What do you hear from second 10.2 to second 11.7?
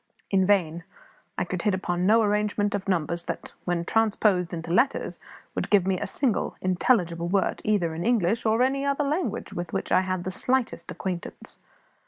the slightest acquaintance.